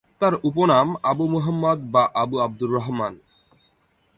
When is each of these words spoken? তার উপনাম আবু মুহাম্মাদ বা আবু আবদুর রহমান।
তার 0.21 0.33
উপনাম 0.43 0.87
আবু 1.03 1.25
মুহাম্মাদ 1.27 1.79
বা 1.93 2.03
আবু 2.13 2.35
আবদুর 2.39 2.71
রহমান। 2.73 3.13